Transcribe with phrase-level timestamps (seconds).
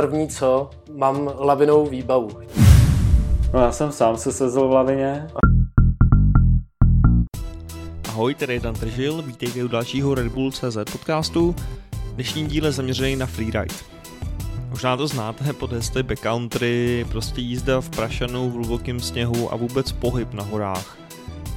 [0.00, 2.28] první co, mám lavinovou výbavu.
[3.54, 5.26] No já jsem sám se sezl v lavině.
[8.08, 11.56] Ahoj, tady je Dan Tržil, vítejte u dalšího Red Bull CZ podcastu.
[12.14, 13.74] Dnešní díl je zaměřený na freeride.
[14.70, 19.92] Možná to znáte pod hesly backcountry, prostě jízda v prašanu, v hlubokém sněhu a vůbec
[19.92, 20.98] pohyb na horách.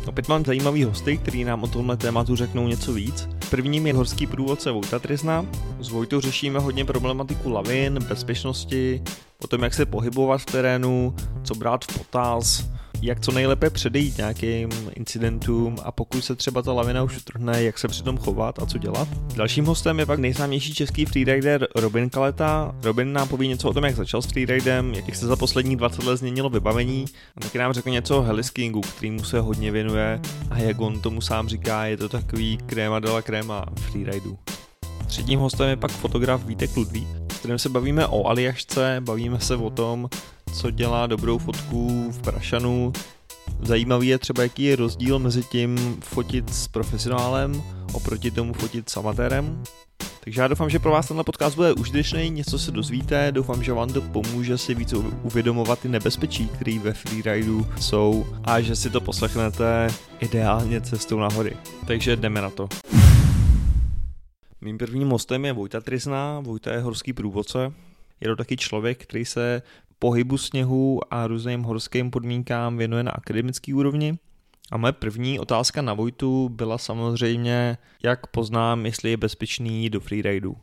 [0.07, 3.29] Opět mám zajímavý hosty, který nám o tomhle tématu řeknou něco víc.
[3.49, 5.45] Prvním je horský průvodce Vojta Trizna.
[5.79, 9.03] S Vojtou řešíme hodně problematiku lavin, bezpečnosti,
[9.43, 12.65] o tom, jak se pohybovat v terénu, co brát v potaz,
[13.01, 17.79] jak co nejlépe předejít nějakým incidentům a pokud se třeba ta lavina už utrhne, jak
[17.79, 19.07] se přitom chovat a co dělat.
[19.35, 22.75] Dalším hostem je pak nejznámější český freerider Robin Kaleta.
[22.83, 26.03] Robin nám poví něco o tom, jak začal s freeridem, jak se za poslední 20
[26.03, 27.05] let změnilo vybavení
[27.37, 31.21] a taky nám řekne něco o heliskingu, kterýmu se hodně věnuje a jak on tomu
[31.21, 34.37] sám říká, je to takový kréma dala kréma freeridu.
[35.07, 37.07] Třetím hostem je pak fotograf Vítek Ludvík,
[37.41, 40.09] s kterým se bavíme o Aljašce, bavíme se o tom,
[40.53, 42.93] co dělá dobrou fotku v Prašanu.
[43.61, 48.97] Zajímavý je třeba, jaký je rozdíl mezi tím fotit s profesionálem oproti tomu fotit s
[48.97, 49.63] amatérem.
[50.23, 53.73] Takže já doufám, že pro vás tenhle podcast bude užitečný, něco se dozvíte, doufám, že
[53.73, 58.89] vám to pomůže si víc uvědomovat ty nebezpečí, které ve freeridu jsou a že si
[58.89, 59.87] to poslechnete
[60.19, 61.57] ideálně cestou na hory.
[61.87, 62.69] Takže jdeme na to.
[64.61, 67.73] Mým prvním hostem je Vojta Trizna, Vojta je horský průvodce.
[68.21, 69.61] Je to taky člověk, který se
[69.99, 74.19] pohybu sněhu a různým horským podmínkám věnuje na akademický úrovni.
[74.71, 80.57] A moje první otázka na Vojtu byla samozřejmě, jak poznám, jestli je bezpečný do freeridu.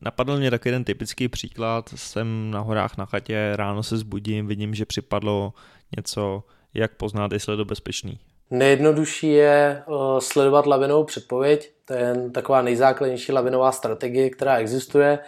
[0.00, 4.74] Napadl mě taky jeden typický příklad, jsem na horách na chatě, ráno se zbudím, vidím,
[4.74, 5.54] že připadlo
[5.96, 8.18] něco, jak poznat, jestli je to bezpečný.
[8.50, 15.18] Nejjednodušší je uh, sledovat lavinovou předpověď, to je taková nejzákladnější lavinová strategie, která existuje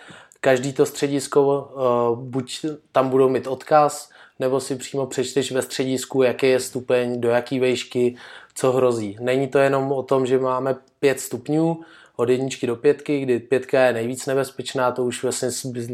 [0.41, 6.23] každý to středisko, uh, buď tam budou mít odkaz, nebo si přímo přečteš ve středisku,
[6.23, 8.17] jaký je stupeň, do jaký výšky,
[8.55, 9.17] co hrozí.
[9.21, 11.81] Není to jenom o tom, že máme pět stupňů,
[12.17, 15.49] od jedničky do pětky, kdy pětka je nejvíc nebezpečná, to už vlastně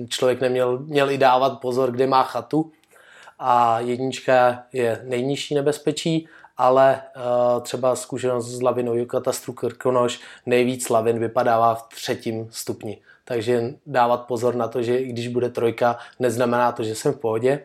[0.08, 2.72] člověk neměl měl i dávat pozor, kde má chatu.
[3.38, 11.18] A jednička je nejnižší nebezpečí, ale uh, třeba zkušenost z lavinou katastru Krkonoš, nejvíc lavin
[11.18, 12.98] vypadává v třetím stupni.
[13.24, 17.18] Takže dávat pozor na to, že i když bude trojka, neznamená to, že jsem v
[17.18, 17.64] pohodě.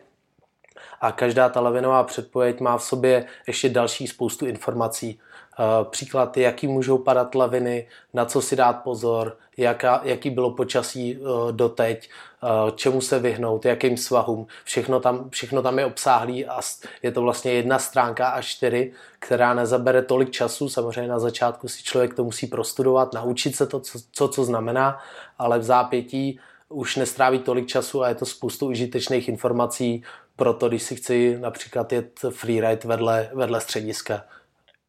[1.00, 5.20] A každá ta lavinová předpověď má v sobě ještě další spoustu informací.
[5.60, 11.18] Eh, příklad, jaký můžou padat laviny, na co si dát pozor, jaká, jaký bylo počasí
[11.18, 12.12] eh, doteď, eh,
[12.74, 14.46] čemu se vyhnout, jakým svahům.
[14.64, 16.60] Všechno tam, všechno tam je obsáhlý a
[17.02, 20.68] je to vlastně jedna stránka a čtyři, která nezabere tolik času.
[20.68, 24.98] Samozřejmě na začátku si člověk to musí prostudovat, naučit se to, co, co, co znamená,
[25.38, 30.02] ale v zápětí už nestráví tolik času a je to spoustu užitečných informací
[30.36, 34.24] pro to, když si chci například jet freeride vedle, vedle střediska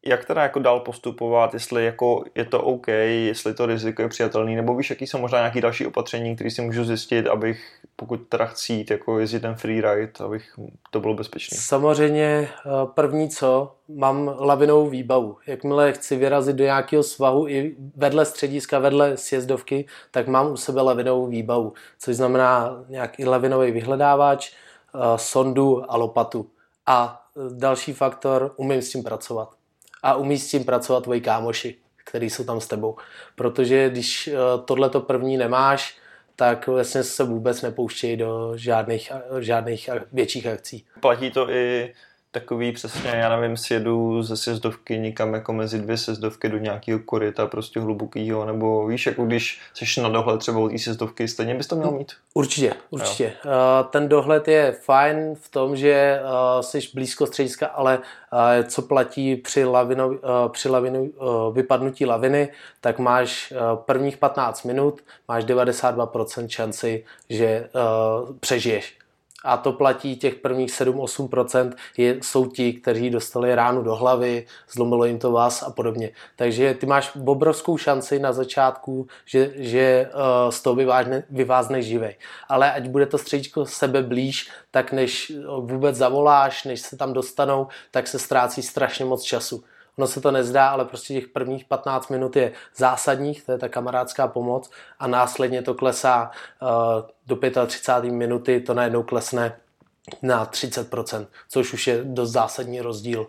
[0.06, 4.56] jak teda jako dál postupovat, jestli jako je to OK, jestli to riziko je přijatelný,
[4.56, 8.46] nebo víš, jaký jsou možná nějaké další opatření, které si můžu zjistit, abych, pokud teda
[8.46, 10.54] chci jít, jako jezdit ten freeride, abych
[10.90, 11.58] to bylo bezpečné.
[11.60, 15.36] Samozřejmě eh, první co, mám lavinovou výbavu.
[15.46, 20.82] Jakmile chci vyrazit do nějakého svahu i vedle střediska, vedle sjezdovky, tak mám u sebe
[20.82, 24.52] lavinovou výbavu, což znamená nějaký lavinový vyhledávač,
[24.94, 26.46] eh, sondu a lopatu.
[26.86, 29.59] A eh, další faktor, umím s tím pracovat
[30.02, 32.96] a umí s tím pracovat tvoji kámoši, který jsou tam s tebou.
[33.34, 34.34] Protože když eh,
[34.64, 35.98] tohle to první nemáš,
[36.36, 40.84] tak vlastně se vůbec nepouštějí do žádných, žádných větších akcí.
[41.00, 41.94] Platí to i
[42.30, 47.46] takový přesně, já nevím, sjedu ze sjezdovky někam jako mezi dvě sjezdovky do nějakého koryta
[47.46, 51.76] prostě hlubokýho, nebo víš, jako když jsi na dohled třeba od sjezdovky, stejně bys to
[51.76, 52.12] měl mít?
[52.34, 53.24] Určitě, určitě.
[53.24, 53.50] Jo.
[53.50, 56.20] Uh, ten dohled je fajn v tom, že
[56.60, 60.10] jsi blízko střediska, ale uh, co platí při, lavino,
[60.48, 61.12] při lavinu,
[61.52, 62.48] vypadnutí laviny,
[62.80, 67.68] tak máš prvních 15 minut, máš 92% šanci, že
[68.40, 68.99] přežiješ
[69.44, 75.04] a to platí těch prvních 7-8%, je, jsou ti, kteří dostali ránu do hlavy, zlomilo
[75.04, 76.10] jim to vás a podobně.
[76.36, 82.16] Takže ty máš obrovskou šanci na začátku, že, že uh, z toho vyvázne, vyvázne živej.
[82.48, 87.66] Ale ať bude to středičko sebe blíž, tak než vůbec zavoláš, než se tam dostanou,
[87.90, 89.64] tak se ztrácí strašně moc času.
[90.00, 93.68] Ono se to nezdá, ale prostě těch prvních 15 minut je zásadních, to je ta
[93.68, 96.30] kamarádská pomoc a následně to klesá
[96.62, 96.68] uh,
[97.26, 98.12] do 35.
[98.12, 99.56] minuty, to najednou klesne
[100.22, 103.26] na 30%, což už je dost zásadní rozdíl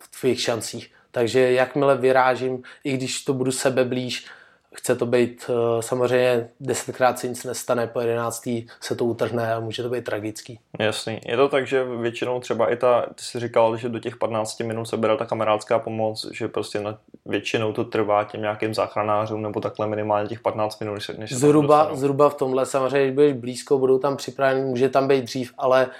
[0.00, 0.92] v tvých šancích.
[1.10, 4.26] Takže jakmile vyrážím, i když to budu sebe blíž,
[4.74, 9.60] chce to být, eh, samozřejmě desetkrát se nic nestane, po jedenáctý se to utrhne a
[9.60, 10.58] může to být tragický.
[10.78, 11.20] Jasný.
[11.26, 14.60] Je to tak, že většinou třeba i ta, ty jsi říkal, že do těch 15
[14.60, 19.42] minut se bere ta kamarádská pomoc, že prostě na, většinou to trvá těm nějakým záchranářům
[19.42, 23.32] nebo takhle minimálně těch 15 minut, než se zhruba, zhruba v tomhle samozřejmě, když budeš
[23.32, 25.90] blízko, budou tam připraveni, může tam být dřív, ale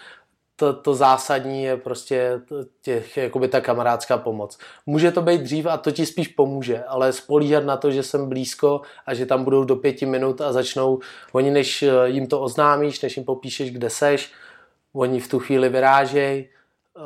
[0.60, 2.40] to, to zásadní je prostě
[2.82, 4.58] těch, jakoby ta kamarádská pomoc.
[4.86, 8.28] Může to být dřív a to ti spíš pomůže, ale spolíhat na to, že jsem
[8.28, 11.00] blízko a že tam budou do pěti minut a začnou,
[11.32, 14.32] oni než eh, jim to oznámíš, než jim popíšeš, kde seš,
[14.92, 17.00] oni v tu chvíli vyrážej eh,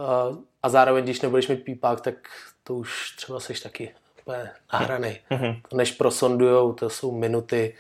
[0.63, 2.15] a zároveň, když nebudeš mít pípák, tak
[2.65, 5.21] to už třeba seš taky úplně nahranej.
[5.31, 5.61] Mm-hmm.
[5.75, 7.75] Než prosondujou, to jsou minuty,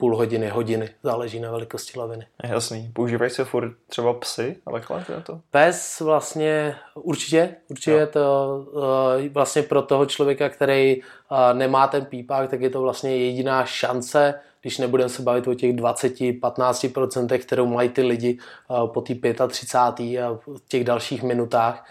[0.00, 2.26] půl hodiny, hodiny, záleží na velikosti laviny.
[2.44, 2.90] Jasný.
[2.92, 5.40] Používají se furt třeba psy a takhle na to?
[5.50, 12.04] Pes vlastně určitě, určitě je to uh, vlastně pro toho člověka, který uh, nemá ten
[12.04, 17.66] pípák, tak je to vlastně jediná šance, když nebudeme se bavit o těch 20-15%, kterou
[17.66, 18.38] mají ty lidi
[18.68, 19.14] uh, po té
[19.48, 20.22] 35.
[20.22, 21.86] a v těch dalších minutách,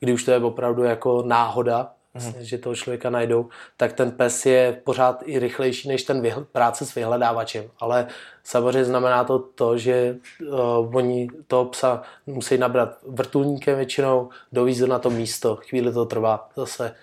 [0.00, 4.46] kdy už to je opravdu jako náhoda, vlastně, že toho člověka najdou, tak ten pes
[4.46, 7.64] je pořád i rychlejší než ten vyhl- práce s vyhledávačem.
[7.80, 8.06] Ale
[8.44, 14.98] samozřejmě znamená to to, že uh, oni toho psa musí nabrat vrtulníkem většinou, dovízt na
[14.98, 15.56] to místo.
[15.56, 16.94] Chvíli to trvá zase.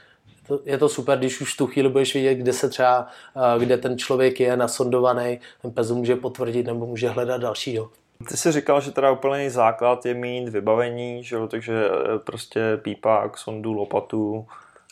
[0.65, 3.98] Je to super, když už tu chvíli budeš vidět, kde se třeba, uh, kde ten
[3.98, 7.89] člověk je nasondovaný, ten pes může potvrdit nebo může hledat dalšího.
[8.30, 11.48] Ty jsi říkal, že teda úplný základ je mít vybavení, že jo?
[11.48, 14.48] takže eh, prostě pípák, sondu, lopatu,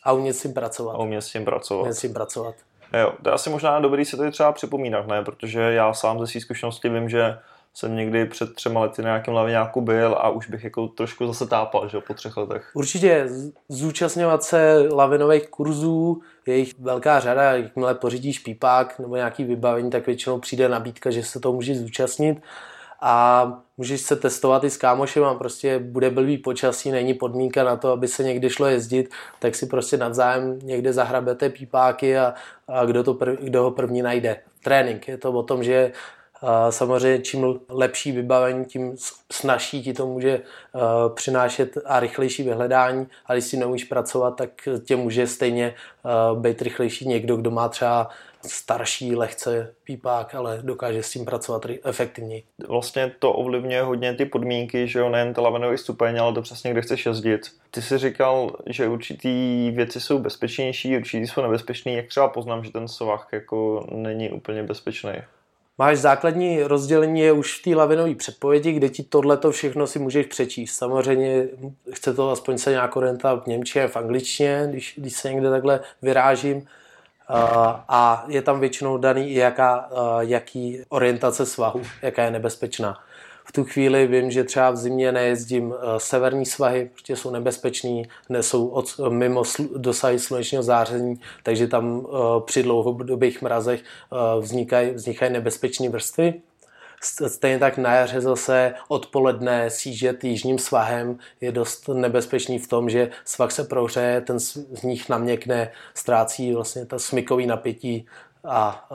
[0.05, 0.93] a umět s tím pracovat.
[0.93, 1.81] A umět s tím pracovat.
[1.81, 2.55] Umět s tím pracovat.
[3.01, 5.23] Jo, to je asi možná dobrý si tady třeba připomínat, ne?
[5.23, 7.37] Protože já sám ze své zkušenosti vím, že
[7.73, 11.47] jsem někdy před třema lety na nějakém laviňáku byl a už bych jako trošku zase
[11.47, 12.71] tápal, že po třech letech.
[12.73, 13.27] Určitě
[13.69, 20.05] zúčastňovat se lavinových kurzů, je jich velká řada, jakmile pořídíš pípák nebo nějaký vybavení, tak
[20.05, 22.41] většinou přijde nabídka, že se to může zúčastnit
[23.07, 23.45] a
[23.77, 27.91] můžeš se testovat i s kámošem a prostě bude blbý počasí, není podmínka na to,
[27.91, 29.09] aby se někdy šlo jezdit,
[29.39, 32.33] tak si prostě navzájem někde zahrabete pípáky a,
[32.67, 34.37] a kdo, to prv, kdo ho první najde.
[34.63, 35.91] Trénink, je to o tom, že
[36.69, 38.95] samozřejmě čím lepší vybavení, tím
[39.31, 40.81] snažší ti to může uh,
[41.15, 44.49] přinášet a rychlejší vyhledání, a když si neumíš pracovat, tak
[44.85, 45.73] tě může stejně
[46.33, 48.09] uh, být rychlejší někdo, kdo má třeba
[48.47, 52.43] starší, lehce pípák, ale dokáže s tím pracovat efektivněji.
[52.67, 56.71] Vlastně to ovlivňuje hodně ty podmínky, že jo, nejen ten lavenový stupeň, ale to přesně,
[56.71, 57.41] kde chceš jezdit.
[57.71, 61.95] Ty jsi říkal, že určitý věci jsou bezpečnější, určitý jsou nebezpečný.
[61.95, 65.13] Jak třeba poznám, že ten svah jako není úplně bezpečný?
[65.77, 70.25] Máš základní rozdělení je už v té lavinové předpovědi, kde ti tohleto všechno si můžeš
[70.25, 70.75] přečíst.
[70.75, 71.47] Samozřejmě
[71.91, 75.79] chce to aspoň se nějak orientovat v Němčině, v angličtině, když, když se někde takhle
[76.01, 76.67] vyrážím
[77.89, 79.89] a je tam většinou daný i jaká,
[80.19, 82.97] jaký orientace svahu, jaká je nebezpečná.
[83.47, 88.67] V tu chvíli vím, že třeba v zimě nejezdím severní svahy, protože jsou nebezpečný, nesou
[88.67, 89.43] od, mimo
[89.75, 92.07] dosahy slunečního záření, takže tam
[92.45, 93.81] při dlouhodobých mrazech
[94.39, 96.33] vznikají, vznikají nebezpečné vrstvy.
[97.27, 103.09] Stejně tak na jaře zase odpoledne sížet jižním svahem je dost nebezpečný v tom, že
[103.25, 108.05] svah se prohřeje, ten z nich naměkne, ztrácí vlastně ta smykový napětí
[108.43, 108.87] a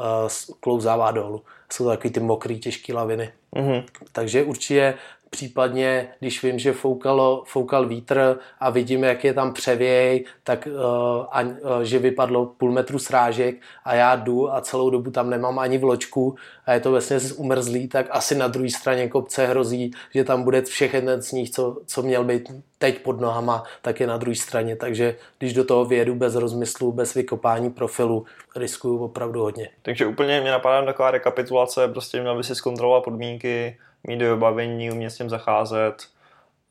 [0.60, 1.42] klouzává dolů.
[1.72, 3.32] Jsou to takový ty mokrý, těžké laviny.
[3.56, 3.84] Mm-hmm.
[4.12, 4.94] Takže určitě
[5.30, 11.26] případně, když vím, že foukalo, foukal vítr a vidím, jak je tam převěj, tak uh,
[11.30, 15.58] a, uh, že vypadlo půl metru srážek a já jdu a celou dobu tam nemám
[15.58, 16.34] ani vločku
[16.66, 20.62] a je to vlastně umrzlý, tak asi na druhé straně kopce hrozí, že tam bude
[20.62, 24.76] všechny ten sníh, co, co měl být teď pod nohama, tak je na druhé straně.
[24.76, 28.24] Takže když do toho vědu bez rozmyslu, bez vykopání profilu,
[28.56, 29.68] riskuju opravdu hodně.
[29.82, 35.10] Takže úplně mě napadá taková rekapitulace, prostě měl by si zkontrolovat podmínky, mít vybavení, umět
[35.10, 35.94] s tím zacházet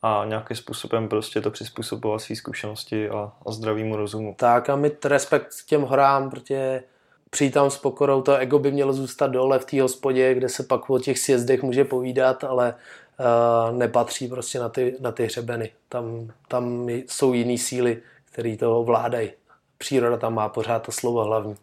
[0.02, 4.36] a nějakým způsobem prostě to přizpůsobovat své zkušenosti a, a zdravému rozumu.
[4.38, 6.84] Tak a mít respekt k těm horám, protože
[7.30, 10.64] přijít tam s pokorou, to ego by mělo zůstat dole v té hospodě, kde se
[10.64, 12.76] pak o těch sjezdech může povídat, ale
[13.20, 15.72] uh, nepatří prostě na ty, na ty hřebeny.
[15.90, 19.32] Tam, tam jsou jiné síly, které to vládají.
[19.78, 21.56] Příroda tam má pořád to slovo hlavní.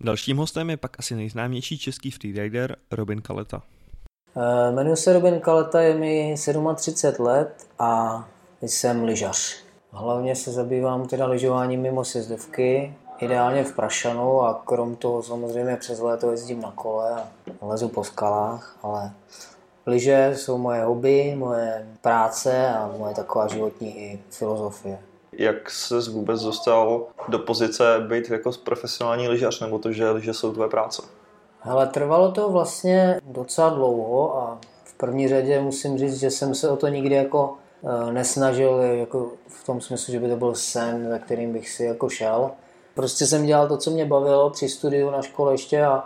[0.00, 3.62] Dalším hostem je pak asi nejznámější český freerider Robin Kaleta.
[4.36, 6.34] Eh, jmenuji se Robin Kaleta, je mi
[6.74, 8.24] 37 let a
[8.60, 9.56] jsem lyžař.
[9.90, 16.00] Hlavně se zabývám teda lyžováním mimo sjezdovky, ideálně v Prašanu a krom toho samozřejmě přes
[16.00, 17.22] léto jezdím na kole
[17.60, 19.12] a lezu po skalách, ale
[19.86, 24.98] lyže jsou moje hobby, moje práce a moje taková životní i filozofie.
[25.38, 30.52] Jak se vůbec dostal do pozice být jako profesionální lyžař, nebo to, že lyže jsou
[30.52, 31.02] tvoje práce?
[31.62, 36.70] Ale trvalo to vlastně docela dlouho a v první řadě musím říct, že jsem se
[36.70, 37.54] o to nikdy jako
[37.84, 41.84] eh, nesnažil jako v tom smyslu, že by to byl sen, za kterým bych si
[41.84, 42.50] jako šel.
[42.94, 46.04] Prostě jsem dělal to, co mě bavilo při studiu na škole ještě a,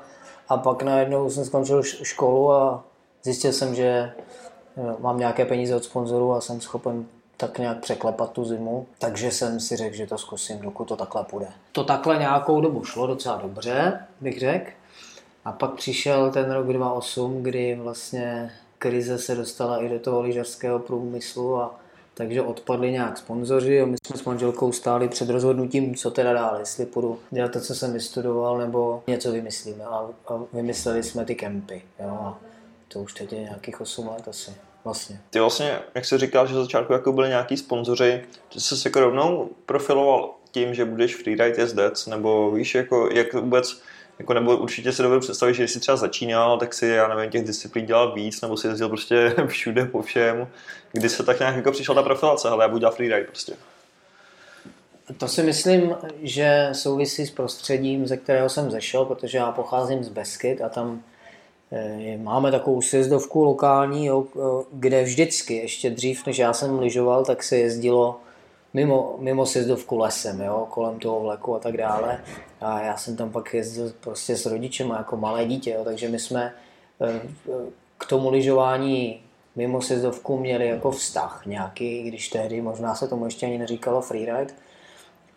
[0.48, 2.84] a pak najednou jsem skončil školu a
[3.22, 7.06] zjistil jsem, že eh, mám nějaké peníze od sponzorů a jsem schopen
[7.42, 11.24] tak nějak překlepat tu zimu, takže jsem si řekl, že to zkusím, dokud to takhle
[11.24, 11.46] půjde.
[11.72, 14.70] To takhle nějakou dobu šlo docela dobře, bych řekl.
[15.44, 20.78] A pak přišel ten rok 2008, kdy vlastně krize se dostala i do toho lyžařského
[20.78, 21.74] průmyslu a
[22.14, 26.56] takže odpadli nějak sponzoři a my jsme s manželkou stáli před rozhodnutím, co teda dál,
[26.58, 29.84] jestli půjdu dělat to, co jsem vystudoval, nebo něco vymyslíme.
[29.84, 31.82] A, a vymysleli jsme ty kempy.
[32.00, 32.18] Jo?
[32.20, 32.38] A
[32.88, 34.50] to už teď je nějakých 8 let asi.
[34.84, 35.20] Vlastně.
[35.30, 39.00] Ty vlastně, jak jsi říkal, že začátku jako byli nějaký sponzoři, že jsi se jako
[39.00, 43.82] rovnou profiloval tím, že budeš freeride jezdec, nebo víš, jako, jak vůbec
[44.18, 47.44] jako nebo určitě si dovedu představit, že jsi třeba začínal, tak si, já nevím, těch
[47.44, 50.48] disciplín dělal víc, nebo si jezdil prostě všude po všem.
[50.92, 53.52] Kdy se tak nějak jako přišla ta profilace, ale já budu dělat freeride prostě.
[55.18, 60.08] To si myslím, že souvisí s prostředím, ze kterého jsem zešel, protože já pocházím z
[60.08, 61.02] Beskyt a tam
[62.16, 64.24] máme takovou sjezdovku lokální, jo,
[64.72, 68.20] kde vždycky, ještě dřív, než já jsem lyžoval, tak se jezdilo
[68.74, 72.20] mimo, mimo sjezdovku lesem, jo, kolem toho vleku a tak dále.
[72.60, 76.18] A já jsem tam pak jezdil prostě s rodičem jako malé dítě, jo, takže my
[76.18, 76.54] jsme
[77.00, 77.20] eh,
[77.98, 79.20] k tomu lyžování
[79.56, 84.54] mimo sjezdovku měli jako vztah nějaký, když tehdy možná se tomu ještě ani neříkalo freeride.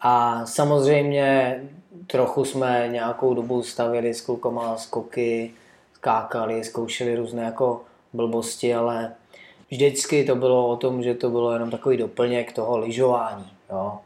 [0.01, 1.61] A samozřejmě
[2.07, 5.53] trochu jsme nějakou dobu stavili s klukama skoky,
[5.95, 7.81] skákali, zkoušeli různé jako
[8.13, 9.11] blbosti, ale
[9.71, 13.45] vždycky to bylo o tom, že to bylo jenom takový doplněk toho lyžování.
[13.69, 13.99] Jo.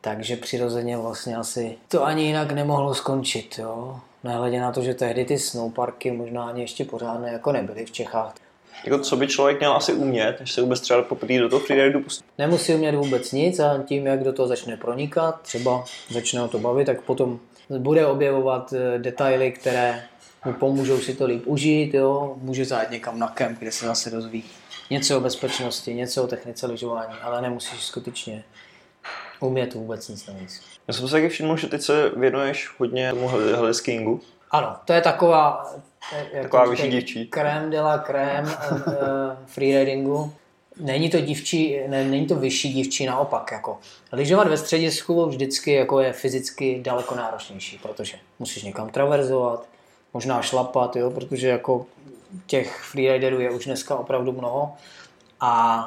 [0.00, 3.58] Takže přirozeně vlastně asi to ani jinak nemohlo skončit.
[3.58, 4.00] Jo.
[4.24, 8.34] Nehledě na to, že tehdy ty snowparky možná ani ještě pořádné jako nebyly v Čechách.
[8.84, 12.00] Jako co by člověk měl asi umět, než se vůbec třeba poprvé do toho freeridu
[12.00, 12.24] pustit?
[12.38, 16.58] Nemusí umět vůbec nic a tím, jak do toho začne pronikat, třeba začne ho to
[16.58, 17.38] bavit, tak potom
[17.78, 20.02] bude objevovat eh, detaily, které
[20.44, 22.34] mu pomůžou si to líp užít, jo?
[22.36, 24.44] může zajít někam na kemp, kde se zase dozví
[24.90, 28.44] něco o bezpečnosti, něco o technice lyžování, ale nemusíš skutečně
[29.40, 30.60] umět vůbec nic navíc.
[30.88, 34.20] Já jsem se taky všiml, že teď se věnuješ hodně tomu hliskingu.
[34.50, 35.74] Ano, to je taková,
[36.32, 37.26] jak taková vyšší dívčí.
[37.26, 38.92] Krém de la krém uh,
[39.46, 40.32] freeridingu.
[40.80, 43.52] Není to dívčí, ne, není to vyšší dívčí, naopak.
[43.52, 43.78] Jako.
[44.12, 49.66] Lyžovat ve středisku vždycky jako je fyzicky daleko náročnější, protože musíš někam traverzovat,
[50.14, 51.86] možná šlapat, jo, protože jako
[52.46, 54.72] těch freeriderů je už dneska opravdu mnoho.
[55.40, 55.84] A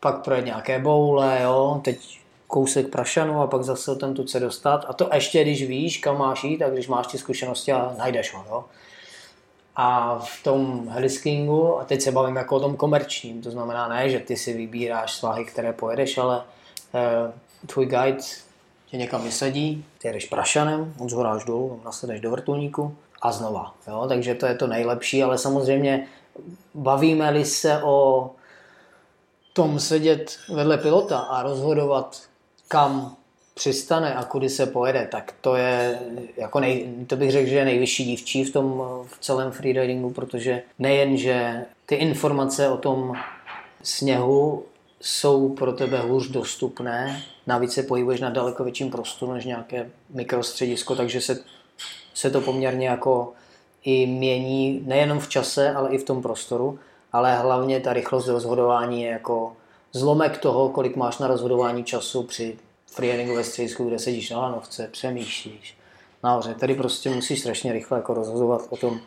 [0.00, 4.84] pak projet nějaké boule, jo, teď kousek prašanu a pak zase tam tu se dostat.
[4.88, 8.34] A to ještě, když víš, kam máš jít, tak když máš ty zkušenosti a najdeš
[8.34, 8.44] ho.
[8.48, 8.64] Jo.
[9.76, 14.10] A v tom heliskingu, a teď se bavím jako o tom komerčním, to znamená ne,
[14.10, 16.42] že ty si vybíráš svahy, které pojedeš, ale
[16.94, 17.32] eh,
[17.66, 18.18] tvůj guide
[18.86, 23.74] tě někam vysadí, ty jedeš prašanem, od zhora až dolů, nasedeš do vrtulníku a znova.
[23.88, 24.04] Jo?
[24.08, 26.06] Takže to je to nejlepší, ale samozřejmě
[26.74, 28.30] bavíme-li se o
[29.52, 32.22] tom sedět vedle pilota a rozhodovat,
[32.68, 33.16] kam
[33.54, 35.98] přistane a kudy se pojede, tak to je,
[36.36, 40.62] jako nej, to bych řekl, že je nejvyšší dívčí v tom v celém freeridingu, protože
[40.78, 43.16] nejen, že ty informace o tom
[43.82, 44.64] sněhu
[45.00, 50.96] jsou pro tebe hůř dostupné, navíc se pohybuješ na daleko větším prostoru než nějaké mikrostředisko,
[50.96, 51.38] takže se,
[52.18, 53.32] se to poměrně jako
[53.84, 56.78] i mění nejenom v čase, ale i v tom prostoru,
[57.12, 59.56] ale hlavně ta rychlost rozhodování je jako
[59.92, 64.88] zlomek toho, kolik máš na rozhodování času při freeridingu ve středisku, kde sedíš na lanovce,
[64.92, 65.76] přemýšlíš
[66.22, 66.54] nahoře.
[66.54, 69.00] Tady prostě musíš strašně rychle jako rozhodovat o tom,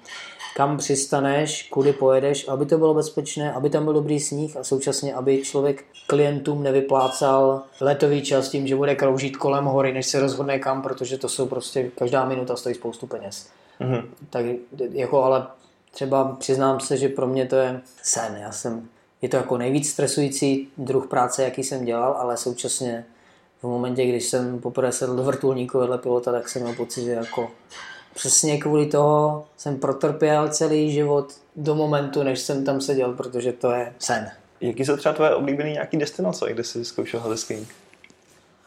[0.56, 5.14] kam přistaneš, kudy pojedeš, aby to bylo bezpečné, aby tam byl dobrý sníh a současně,
[5.14, 10.60] aby člověk klientům nevyplácal letový čas tím, že bude kroužit kolem hory, než se rozhodne
[10.60, 13.48] kam, protože to jsou prostě, každá minuta stojí spoustu peněz.
[13.82, 14.04] Mm-hmm.
[14.30, 14.46] Tak
[14.92, 15.48] jako ale
[15.92, 18.38] třeba přiznám se, že pro mě to je sen.
[18.42, 18.88] Já jsem,
[19.22, 23.06] je to jako nejvíc stresující druh práce, jaký jsem dělal, ale současně
[23.62, 27.12] v momentě, když jsem poprvé sedl do vrtulníku vedle pilota, tak jsem měl pocit, že
[27.12, 27.52] jako
[28.14, 33.72] přesně kvůli toho jsem protrpěl celý život do momentu, než jsem tam seděl, protože to
[33.72, 34.32] je sen.
[34.62, 37.76] Jaký jsou třeba tvoje oblíbené nějaký destinace, kde jsi zkoušel helisking?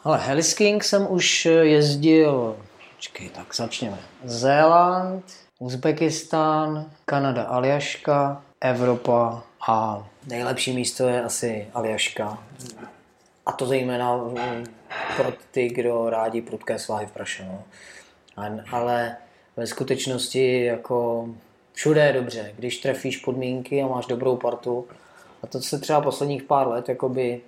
[0.05, 2.57] Ale helisking jsem už jezdil,
[2.97, 3.99] počkej, tak začněme.
[4.25, 5.25] Zéland,
[5.59, 12.39] Uzbekistán, Kanada, Aljaška, Evropa a nejlepší místo je asi Aljaška.
[13.47, 14.21] A to zejména
[15.17, 17.63] pro ty, kdo rádi prudké svahy v Prašanu.
[18.73, 19.17] Ale
[19.57, 21.29] ve skutečnosti jako
[21.73, 24.87] všude je dobře, když trefíš podmínky a máš dobrou partu.
[25.43, 27.41] A to se třeba posledních pár let jakoby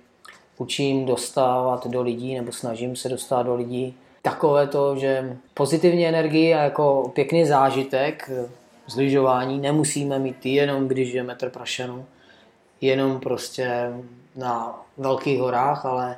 [0.57, 6.53] učím dostávat do lidí, nebo snažím se dostat do lidí, takové to, že pozitivní energii
[6.53, 8.29] a jako pěkný zážitek
[8.87, 12.05] z lyžování nemusíme mít jenom, když je metr prašenu,
[12.81, 13.93] jenom prostě
[14.35, 16.17] na velkých horách, ale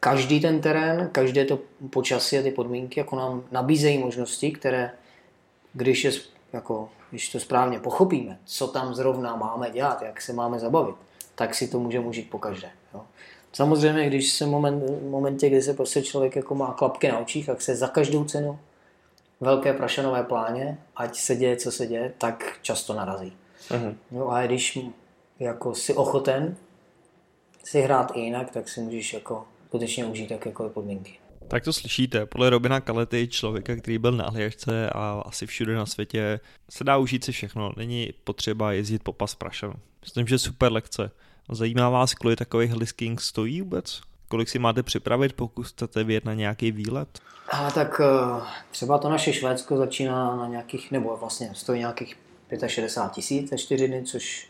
[0.00, 1.58] každý ten terén, každé to
[1.90, 4.90] počasí a ty podmínky jako nám nabízejí možnosti, které,
[5.72, 6.12] když, je,
[6.52, 10.96] jako, když to správně pochopíme, co tam zrovna máme dělat, jak se máme zabavit,
[11.34, 12.70] tak si to můžeme užít po každé.
[12.94, 13.02] Jo.
[13.52, 17.46] Samozřejmě, když se moment, v momentě, kdy se prostě člověk jako má klapky na očích,
[17.46, 18.58] tak se za každou cenu
[19.40, 23.36] velké prašanové pláně, ať se děje, co se děje, tak často narazí.
[23.70, 23.94] Uh-huh.
[24.10, 24.78] No a když
[25.38, 26.56] jako si ochoten
[27.64, 31.18] si hrát i jinak, tak si můžeš jako skutečně užít jakékoliv podmínky.
[31.48, 35.86] Tak to slyšíte, podle Robina Kalety, člověka, který byl na Aljašce a asi všude na
[35.86, 36.40] světě,
[36.70, 39.74] se dá užít si všechno, není potřeba jezdit po pas prašanu.
[40.00, 41.10] Myslím, že super lekce.
[41.50, 44.00] Zajímá vás, kolik takových listing stojí vůbec?
[44.28, 47.18] Kolik si máte připravit, pokud chcete vyjet na nějaký výlet?
[47.48, 48.40] A tak eh,
[48.70, 52.16] třeba to naše Švédsko začíná na nějakých, nebo vlastně stojí nějakých
[52.66, 54.48] 65 tisíc za čtyři dny, což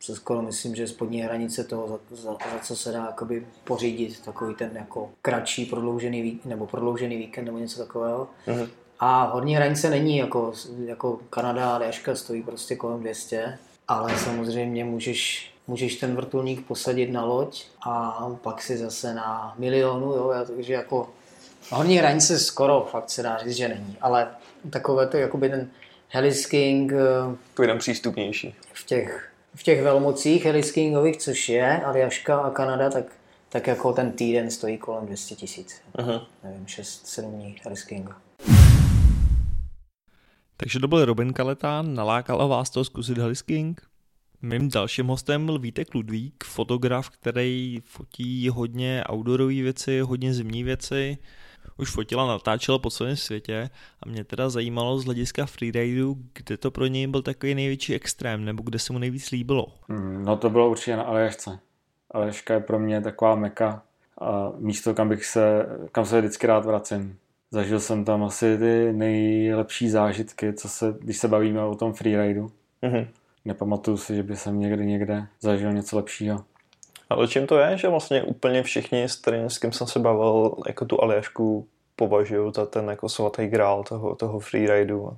[0.00, 4.20] se skoro myslím, že spodní hranice toho, za, za, za co se dá jakoby pořídit
[4.24, 8.28] takový ten jako kratší prodloužený vík, nebo prodloužený víkend nebo něco takového.
[8.46, 8.68] Uh-huh.
[8.98, 10.52] A horní hranice není jako,
[10.84, 17.24] jako Kanada a stojí prostě kolem 200, ale samozřejmě můžeš můžeš ten vrtulník posadit na
[17.24, 21.08] loď a pak si zase na milionu, jo, takže jako
[21.70, 24.28] horní hranice skoro fakt se dá říct, že není, ale
[24.70, 25.70] takové to jakoby ten
[26.08, 26.92] helisking
[27.54, 28.54] to je přístupnější.
[28.72, 33.04] V těch, v těch velmocích heliskingových, což je Aljaška a Kanada, tak,
[33.48, 35.80] tak jako ten týden stojí kolem 200 tisíc.
[36.44, 38.12] Nevím, 6-7 dní heliskingu.
[40.56, 43.82] Takže to byl Robin Kaleta, nalákala vás to zkusit helisking?
[44.42, 51.18] Mým dalším hostem byl Vítek Ludvík, fotograf, který fotí hodně outdoorové věci, hodně zimní věci.
[51.78, 53.70] Už fotila, natáčela po celém světě
[54.02, 58.44] a mě teda zajímalo z hlediska freeridu, kde to pro něj byl takový největší extrém,
[58.44, 59.66] nebo kde se mu nejvíc líbilo.
[59.88, 61.58] Hmm, no to bylo určitě na Aljašce.
[62.10, 63.82] Aljaška je pro mě taková meka
[64.20, 67.18] a místo, kam, bych se, kam se vždycky rád vracím.
[67.50, 72.52] Zažil jsem tam asi ty nejlepší zážitky, co se, když se bavíme o tom freeridu.
[72.82, 73.06] Mm-hmm
[73.46, 76.44] nepamatuju si, že by jsem někdy někde zažil něco lepšího.
[77.08, 80.56] Ale čím to je, že vlastně úplně všichni, s, kterým, s kým jsem se bavil,
[80.66, 85.10] jako tu Aljašku považují za ten jako svatý grál toho, toho freeridu?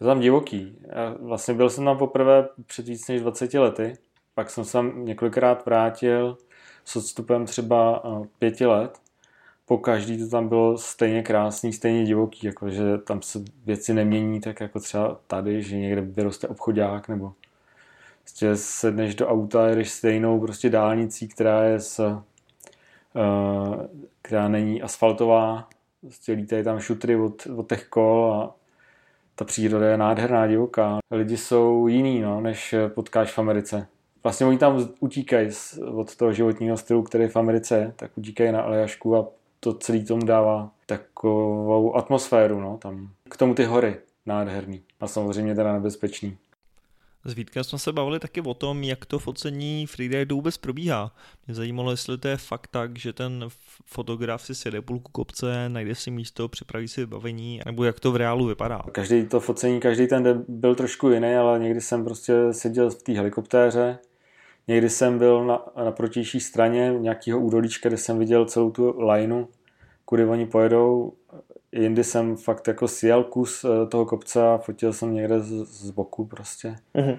[0.00, 0.78] Je tam divoký.
[0.88, 3.96] Já vlastně byl jsem tam poprvé před víc než 20 lety,
[4.34, 6.38] pak jsem se tam několikrát vrátil
[6.84, 8.02] s odstupem třeba
[8.38, 8.98] pěti let.
[9.66, 14.60] Po každý to tam bylo stejně krásný, stejně divoký, jakože tam se věci nemění, tak
[14.60, 17.32] jako třeba tady, že někde vyroste obchodák nebo
[18.24, 23.82] prostě sedneš do auta, jdeš stejnou prostě dálnicí, která je s, uh,
[24.22, 25.68] která není asfaltová,
[26.00, 28.54] prostě lítají tam šutry od, od těch kol a
[29.34, 30.98] ta příroda je nádherná, divoká.
[31.10, 33.86] Lidi jsou jiný, no, než potkáš v Americe.
[34.22, 35.50] Vlastně oni tam utíkají
[35.94, 39.26] od toho životního stylu, který v Americe je, tak utíkají na Aljašku a
[39.60, 43.08] to celý tomu dává takovou atmosféru, no, tam.
[43.28, 46.36] K tomu ty hory, nádherný a samozřejmě teda nebezpečný.
[47.26, 51.14] S Vítkem jsme se bavili taky o tom, jak to focení freeridu vůbec probíhá.
[51.46, 53.44] Mě zajímalo, jestli to je fakt tak, že ten
[53.86, 58.16] fotograf si sjede půlku kopce, najde si místo, připraví si vybavení, nebo jak to v
[58.16, 58.82] reálu vypadá.
[58.92, 63.02] Každý to focení, každý ten den byl trošku jiný, ale někdy jsem prostě seděl v
[63.02, 63.98] té helikoptéře,
[64.68, 69.44] někdy jsem byl na, na protější straně nějakého údolíčka, kde jsem viděl celou tu lineu,
[70.04, 71.12] kudy oni pojedou.
[71.74, 75.90] Jindy jsem fakt jako sjel kus eh, toho kopce a fotil jsem někde z, z
[75.90, 76.76] boku prostě.
[76.94, 77.18] Mm-hmm.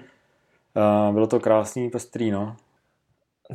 [1.12, 2.56] Bylo to krásný, pestrý, no.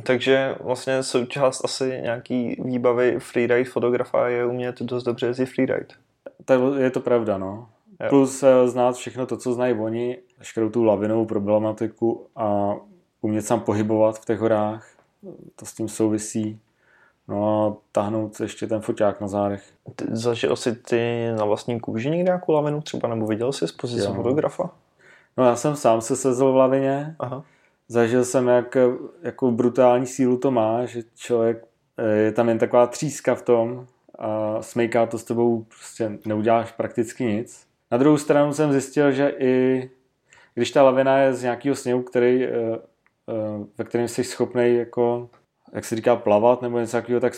[0.02, 5.94] Takže vlastně součást asi nějaký výbavy freeride fotografa je umět dost dobře jezdit freeride.
[6.44, 7.68] Tak je to pravda, no.
[8.02, 8.08] Jo.
[8.08, 12.76] Plus eh, znát všechno to, co znají oni, veškerou tu lavinovou problematiku a
[13.20, 14.88] umět sám pohybovat v těch horách,
[15.56, 16.60] to s tím souvisí.
[17.28, 19.62] No a tahnout ještě ten foťák na zádech.
[19.96, 23.72] Ty, zažil jsi ty na vlastní kůži někde nějakou lavinu třeba, nebo viděl jsi z
[23.72, 24.14] pozice jo.
[24.14, 24.70] fotografa?
[25.36, 27.16] No já jsem sám se sezl v lavině.
[27.18, 27.44] Aha.
[27.88, 28.76] Zažil jsem, jak,
[29.22, 33.86] jakou brutální sílu to má, že člověk, eh, je tam jen taková tříska v tom
[34.18, 37.66] a smejká to s tebou, prostě neuděláš prakticky nic.
[37.90, 39.90] Na druhou stranu jsem zjistil, že i
[40.54, 45.30] když ta lavina je z nějakého sněhu, který, eh, eh, ve kterém jsi schopný jako
[45.72, 47.32] jak se říká, plavat nebo něco takového, tak,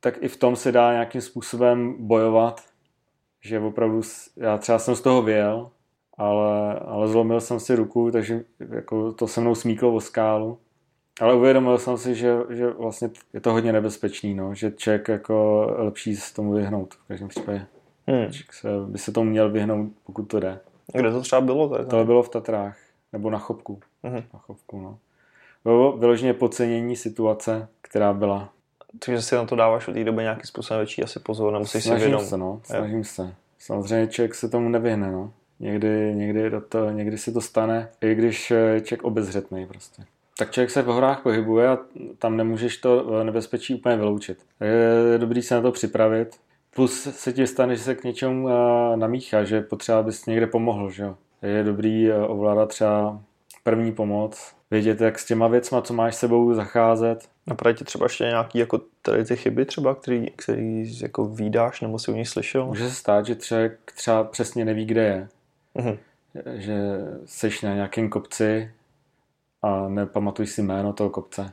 [0.00, 2.60] tak i v tom se dá nějakým způsobem bojovat,
[3.40, 4.02] že opravdu,
[4.36, 5.70] já třeba jsem z toho věl,
[6.16, 10.58] ale, ale zlomil jsem si ruku, takže jako to se mnou smíklo o skálu.
[11.20, 15.66] Ale uvědomil jsem si, že, že vlastně je to hodně nebezpečný, no, že člověk jako
[15.78, 17.66] lepší se tomu vyhnout v každém případě.
[18.06, 18.32] Hmm.
[18.50, 20.60] Se, by se tomu měl vyhnout, pokud to jde.
[20.94, 21.68] Kde to třeba bylo?
[21.68, 21.84] Tady?
[21.84, 22.78] To bylo v Tatrách,
[23.12, 23.80] nebo na Chopku.
[24.02, 24.22] Hmm.
[24.32, 24.98] Na Chopku, no.
[25.64, 28.48] Bylo vyloženě podcenění situace, která byla.
[29.04, 32.00] Takže si na to dáváš od té doby nějaký způsobem větší asi pozor, nemusíš snažím
[32.00, 32.28] si vědomit.
[32.28, 33.34] se, no, snažím se.
[33.58, 35.32] Samozřejmě člověk se tomu nevyhne, no.
[35.60, 40.02] Někdy, někdy, do to, někdy si to stane, i když je člověk obezřetný prostě.
[40.38, 41.78] Tak člověk se v horách pohybuje a
[42.18, 44.38] tam nemůžeš to nebezpečí úplně vyloučit.
[45.12, 46.36] Je dobrý se na to připravit.
[46.74, 48.48] Plus se ti stane, že se k něčemu
[48.96, 51.16] namíchá, že potřeba bys někde pomohl, že jo.
[51.42, 53.20] Je dobrý ovládat třeba
[53.64, 57.28] první pomoc, vědět, jak s těma věcma, co máš sebou zacházet.
[57.46, 61.98] Napadá ti třeba ještě nějaký jako tady ty chyby třeba, který, který jako výdáš nebo
[61.98, 62.66] si u nich slyšel?
[62.66, 63.60] Může se stát, že třeba,
[63.94, 65.28] třeba přesně neví, kde je.
[65.76, 65.98] Mm-hmm.
[66.54, 66.76] Že
[67.24, 68.70] seš na nějakém kopci
[69.62, 71.52] a nepamatuješ si jméno toho kopce.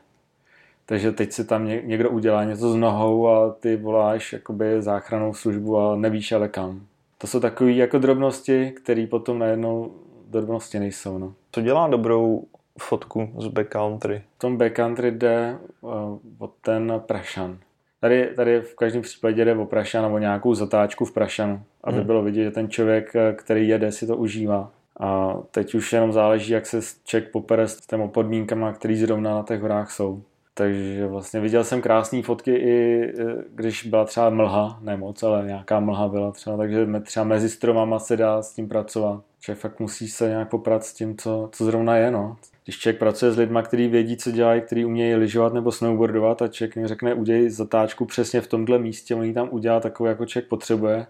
[0.86, 5.77] Takže teď si tam někdo udělá něco s nohou a ty voláš jakoby záchranou službu
[5.77, 6.86] a nevíš ale kam.
[7.17, 9.91] To jsou takové jako drobnosti, které potom najednou
[10.27, 11.17] drobnosti nejsou.
[11.17, 11.34] No.
[11.51, 12.45] Co dělá dobrou
[12.80, 14.24] fotku z backcountry?
[14.36, 15.92] V tom backcountry jde uh,
[16.40, 17.58] o ten prašan.
[18.00, 22.06] Tady, tady v každém případě jde o prašan nebo nějakou zatáčku v prašanu, aby hmm.
[22.06, 24.72] bylo vidět, že ten člověk, eh, který jede, si to užívá.
[25.00, 29.44] A teď už jenom záleží, jak se člověk popere s těmi podmínkama, které zrovna na
[29.44, 30.22] těch horách jsou.
[30.54, 35.46] Takže vlastně viděl jsem krásné fotky i eh, když byla třeba mlha, ne moc, ale
[35.46, 39.24] nějaká mlha byla třeba, takže třeba mezi stromama se dá s tím pracovat.
[39.40, 42.99] Člověk fakt musí se nějak poprat s tím, co, co zrovna je, no když člověk
[42.99, 46.88] pracuje s lidmi, kteří vědí, co dělají, kteří umějí lyžovat nebo snowboardovat a člověk mi
[46.88, 51.08] řekne, udělej zatáčku přesně v tomhle místě, on ji tam udělá takovou, jako člověk potřebuje.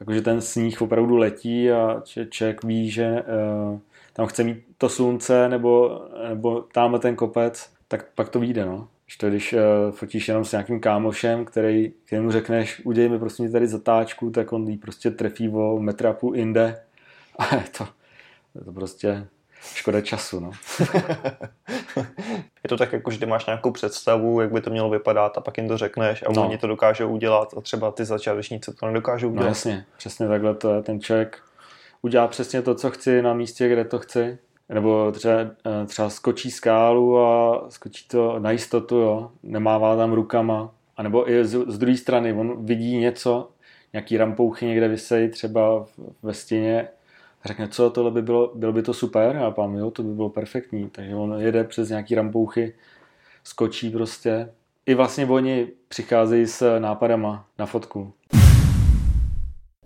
[0.00, 3.22] Jakože ten sníh opravdu letí a člověk ví, že
[3.72, 3.78] uh,
[4.12, 8.88] tam chce mít to slunce nebo, nebo tamhle ten kopec, tak pak to vyjde, no.
[9.20, 13.66] To, když uh, fotíš jenom s nějakým kámošem, který, mu řekneš, udělej mi prostě tady
[13.66, 16.80] zatáčku, tak on jí prostě trefí o metra půl jinde
[17.38, 17.88] a je to,
[18.54, 19.26] je to prostě
[19.60, 20.50] Škoda času, no.
[22.64, 25.40] je to tak, jako, že ty máš nějakou představu, jak by to mělo vypadat a
[25.40, 26.46] pak jim to řekneš a no.
[26.46, 29.44] oni to dokážou udělat a třeba ty začátečníci to nedokážou no, udělat.
[29.44, 30.82] No jasně, přesně takhle to je.
[30.82, 31.38] Ten člověk
[32.02, 34.38] udělá přesně to, co chci na místě, kde to chci.
[34.68, 39.30] Nebo třeba, eh, třeba skočí skálu a skočí to na jistotu, jo.
[39.42, 40.70] nemává tam rukama.
[40.96, 43.50] A nebo i z, z druhé strany, on vidí něco,
[43.92, 45.86] nějaký rampouchy někde vysejí třeba
[46.22, 46.88] ve stěně
[47.48, 50.28] řekne, co tohle by bylo, bylo by to super a pán, jo, to by bylo
[50.28, 50.90] perfektní.
[50.90, 52.74] Takže on jede přes nějaký rampouchy,
[53.44, 54.48] skočí prostě.
[54.86, 58.12] I vlastně oni přicházejí s nápadama na fotku.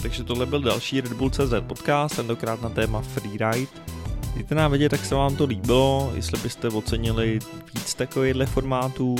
[0.02, 3.91] Takže tohle byl další Red Bull CZ podcast, tentokrát na téma freeride.
[4.34, 7.38] Dejte nám vědět, jak se vám to líbilo, jestli byste ocenili
[7.74, 9.16] víc takovýchhle formátů,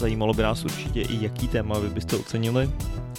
[0.00, 2.70] zajímalo by nás určitě i jaký téma vy byste ocenili.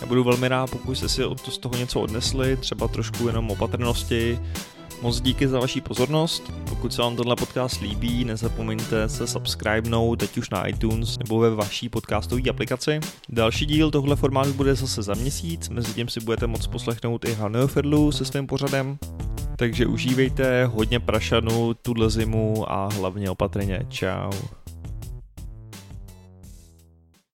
[0.01, 4.39] Já budu velmi rád, pokud jste si z toho něco odnesli, třeba trošku jenom opatrnosti.
[5.01, 6.51] Moc díky za vaši pozornost.
[6.69, 11.55] Pokud se vám tenhle podcast líbí, nezapomeňte se subscribenout, teď už na iTunes nebo ve
[11.55, 12.99] vaší podcastové aplikaci.
[13.29, 17.33] Další díl tohle formátu bude zase za měsíc, mezi tím si budete moct poslechnout i
[17.33, 18.97] Haneo Fedlu se svým pořadem.
[19.55, 23.85] Takže užívejte hodně prašanu tuhle zimu a hlavně opatrně.
[23.89, 24.62] Ciao.